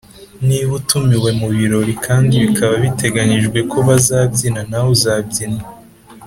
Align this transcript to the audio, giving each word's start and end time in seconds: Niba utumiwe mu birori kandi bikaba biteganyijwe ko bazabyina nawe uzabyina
Niba 0.47 0.71
utumiwe 0.79 1.29
mu 1.39 1.47
birori 1.57 1.93
kandi 2.05 2.33
bikaba 2.43 2.73
biteganyijwe 2.83 3.59
ko 3.71 3.77
bazabyina 3.87 4.61
nawe 4.69 4.89
uzabyina 4.95 5.61